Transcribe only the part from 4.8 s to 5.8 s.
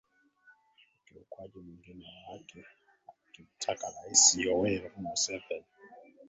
Museveni